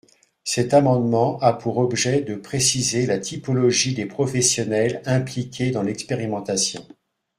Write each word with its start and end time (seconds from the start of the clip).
Cet 0.43 0.73
amendement 0.73 1.37
a 1.41 1.53
pour 1.53 1.77
objet 1.77 2.21
de 2.21 2.33
préciser 2.33 3.05
la 3.05 3.19
typologie 3.19 3.93
des 3.93 4.07
professionnels 4.07 5.03
impliqués 5.05 5.69
dans 5.69 5.83
l’expérimentation. 5.83 6.83